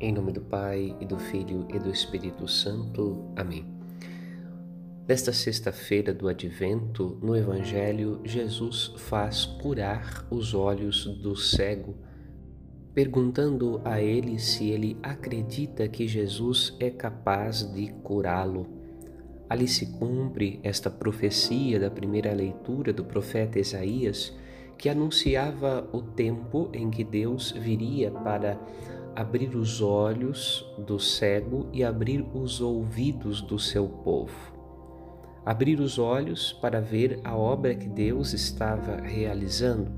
Em 0.00 0.12
nome 0.12 0.30
do 0.30 0.40
Pai, 0.40 0.94
e 1.00 1.04
do 1.04 1.18
Filho 1.18 1.66
e 1.74 1.76
do 1.76 1.90
Espírito 1.90 2.46
Santo. 2.46 3.32
Amém. 3.34 3.66
Nesta 5.08 5.32
sexta-feira 5.32 6.14
do 6.14 6.28
Advento, 6.28 7.18
no 7.20 7.36
Evangelho, 7.36 8.20
Jesus 8.24 8.94
faz 8.96 9.44
curar 9.44 10.24
os 10.30 10.54
olhos 10.54 11.04
do 11.20 11.34
cego, 11.34 11.96
perguntando 12.94 13.80
a 13.84 14.00
ele 14.00 14.38
se 14.38 14.70
ele 14.70 14.96
acredita 15.02 15.88
que 15.88 16.06
Jesus 16.06 16.76
é 16.78 16.90
capaz 16.90 17.64
de 17.72 17.88
curá-lo. 18.04 18.68
Ali 19.50 19.66
se 19.66 19.86
cumpre 19.98 20.60
esta 20.62 20.88
profecia 20.88 21.80
da 21.80 21.90
primeira 21.90 22.32
leitura 22.32 22.92
do 22.92 23.04
profeta 23.04 23.58
Isaías, 23.58 24.32
que 24.76 24.88
anunciava 24.88 25.88
o 25.92 26.00
tempo 26.00 26.70
em 26.72 26.88
que 26.88 27.02
Deus 27.02 27.50
viria 27.50 28.12
para 28.12 28.56
abrir 29.18 29.56
os 29.56 29.80
olhos 29.80 30.64
do 30.86 30.96
cego 31.00 31.66
e 31.72 31.82
abrir 31.82 32.24
os 32.32 32.60
ouvidos 32.60 33.40
do 33.42 33.58
seu 33.58 33.88
povo. 33.88 34.56
Abrir 35.44 35.80
os 35.80 35.98
olhos 35.98 36.52
para 36.52 36.80
ver 36.80 37.18
a 37.24 37.36
obra 37.36 37.74
que 37.74 37.88
Deus 37.88 38.32
estava 38.32 39.00
realizando, 39.00 39.90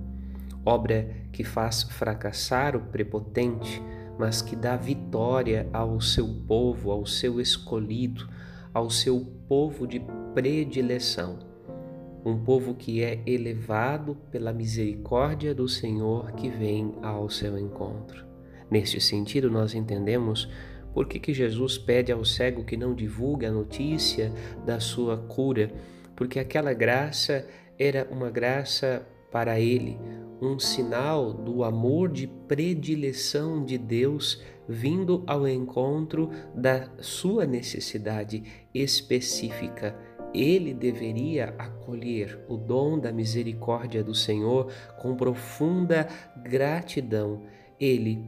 obra 0.65 1.07
que 1.31 1.45
faz 1.45 1.83
fracassar 1.83 2.75
o 2.75 2.81
prepotente, 2.81 3.83
mas 4.19 4.41
que 4.41 4.57
dá 4.57 4.75
vitória 4.75 5.69
ao 5.71 6.01
seu 6.01 6.27
povo, 6.49 6.91
ao 6.91 7.05
seu 7.05 7.39
escolhido, 7.43 8.27
ao 8.73 8.89
seu 8.89 9.21
povo 9.47 9.87
de 9.87 10.01
predileção. 10.33 11.41
Um 12.25 12.39
povo 12.43 12.73
que 12.75 13.05
é 13.05 13.23
elevado 13.27 14.17
pela 14.31 14.51
misericórdia 14.51 15.55
do 15.55 15.69
Senhor 15.69 16.33
que 16.33 16.49
vem 16.49 16.95
ao 17.03 17.29
seu 17.29 17.59
encontro. 17.59 18.30
Neste 18.71 19.01
sentido, 19.01 19.51
nós 19.51 19.75
entendemos 19.75 20.49
por 20.93 21.07
que, 21.07 21.19
que 21.19 21.33
Jesus 21.33 21.79
pede 21.79 22.13
ao 22.13 22.25
cego 22.25 22.65
que 22.65 22.77
não 22.77 22.95
divulgue 22.95 23.47
a 23.47 23.53
notícia 23.53 24.33
da 24.65 24.81
sua 24.81 25.17
cura, 25.17 25.73
porque 26.17 26.39
aquela 26.39 26.73
graça 26.73 27.47
era 27.79 28.07
uma 28.11 28.31
graça 28.31 29.07
para 29.31 29.61
ele, 29.61 29.99
um 30.41 30.59
sinal 30.59 31.33
do 31.33 31.63
amor 31.63 32.09
de 32.09 32.27
predileção 32.27 33.65
de 33.65 33.79
Deus 33.79 34.43
vindo 34.69 35.25
ao 35.27 35.49
encontro 35.49 36.31
da 36.55 36.89
sua 37.01 37.47
necessidade 37.47 38.43
específica. 38.75 39.97
Ele 40.33 40.73
deveria 40.73 41.55
acolher 41.59 42.39
o 42.49 42.57
dom 42.57 42.99
da 42.99 43.13
misericórdia 43.13 44.03
do 44.03 44.15
Senhor 44.15 44.73
com 45.01 45.17
profunda 45.17 46.07
gratidão. 46.37 47.43
Ele 47.81 48.25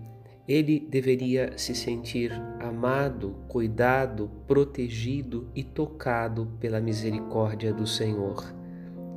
ele 0.47 0.81
deveria 0.81 1.57
se 1.57 1.75
sentir 1.75 2.33
amado, 2.61 3.37
cuidado, 3.49 4.31
protegido 4.47 5.49
e 5.55 5.63
tocado 5.63 6.49
pela 6.59 6.81
misericórdia 6.81 7.73
do 7.73 7.87
Senhor. 7.87 8.53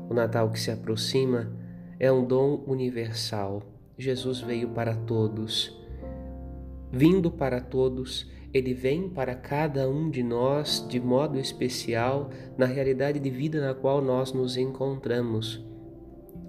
O 0.09 0.13
Natal 0.13 0.51
que 0.51 0.59
se 0.59 0.69
aproxima 0.69 1.51
é 1.99 2.11
um 2.11 2.23
dom 2.23 2.63
universal. 2.67 3.63
Jesus 3.97 4.41
veio 4.41 4.69
para 4.69 4.95
todos. 4.95 5.75
Vindo 6.91 7.31
para 7.31 7.59
todos, 7.59 8.29
ele 8.53 8.73
vem 8.73 9.09
para 9.09 9.35
cada 9.35 9.89
um 9.89 10.09
de 10.09 10.21
nós 10.21 10.85
de 10.87 10.99
modo 10.99 11.39
especial 11.39 12.29
na 12.57 12.65
realidade 12.65 13.19
de 13.19 13.29
vida 13.29 13.59
na 13.59 13.73
qual 13.73 14.01
nós 14.01 14.31
nos 14.31 14.57
encontramos. 14.57 15.65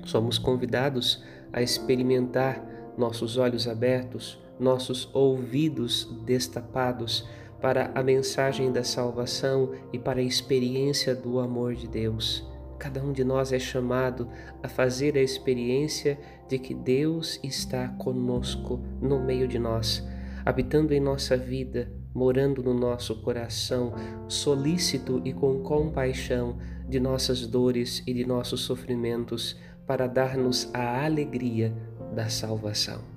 Somos 0.05 0.39
convidados 0.39 1.25
a 1.53 1.63
experimentar 1.63 2.95
nossos 2.97 3.37
olhos 3.37 3.67
abertos, 3.67 4.41
nossos 4.59 5.09
ouvidos 5.13 6.09
destapados 6.25 7.29
para 7.61 7.91
a 7.95 8.03
mensagem 8.03 8.71
da 8.71 8.85
salvação 8.85 9.73
e 9.93 9.99
para 9.99 10.21
a 10.21 10.25
experiência 10.25 11.15
do 11.15 11.39
amor 11.41 11.75
de 11.75 11.89
Deus. 11.89 12.47
Cada 12.79 13.03
um 13.03 13.13
de 13.13 13.25
nós 13.25 13.53
é 13.53 13.59
chamado 13.59 14.29
a 14.63 14.69
fazer 14.69 15.17
a 15.17 15.23
experiência 15.23 16.19
de 16.49 16.59
que 16.59 16.75
Deus 16.75 17.41
está 17.43 17.89
conosco 17.89 18.81
no 19.01 19.19
meio 19.19 19.49
de 19.49 19.59
nós, 19.59 20.07
habitando 20.45 20.93
em 20.93 21.01
nossa 21.01 21.37
vida, 21.37 21.91
morando 22.15 22.63
no 22.63 22.75
nosso 22.75 23.21
coração, 23.23 23.95
solícito 24.29 25.23
e 25.25 25.33
com 25.33 25.61
compaixão 25.61 26.59
de 26.89 27.01
nossas 27.01 27.47
dores 27.47 28.03
e 28.07 28.13
de 28.13 28.25
nossos 28.27 28.61
sofrimentos, 28.61 29.59
para 29.87 30.07
dar-nos 30.07 30.69
a 30.75 31.05
alegria 31.05 31.75
da 32.15 32.29
salvação. 32.29 33.16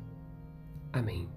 Amém. 0.93 1.29